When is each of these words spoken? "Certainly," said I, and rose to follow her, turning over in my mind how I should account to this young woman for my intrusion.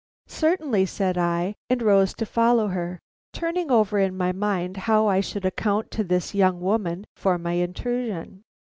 "Certainly," 0.25 0.87
said 0.87 1.15
I, 1.15 1.53
and 1.69 1.83
rose 1.83 2.15
to 2.15 2.25
follow 2.25 2.69
her, 2.69 2.97
turning 3.33 3.69
over 3.69 3.99
in 3.99 4.17
my 4.17 4.31
mind 4.31 4.75
how 4.75 5.05
I 5.05 5.19
should 5.19 5.45
account 5.45 5.91
to 5.91 6.03
this 6.03 6.33
young 6.33 6.59
woman 6.59 7.05
for 7.15 7.37
my 7.37 7.51
intrusion. 7.53 8.43